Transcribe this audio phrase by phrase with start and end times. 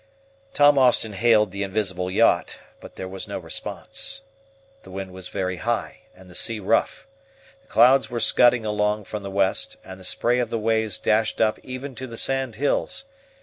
[0.55, 4.23] Tom Austin hailed the invisible yacht, but there was no response.
[4.81, 7.05] The wind was very high and the sea rough.
[7.61, 11.39] The clouds were scudding along from the west, and the spray of the waves dashed
[11.39, 13.05] up even to the sand hills.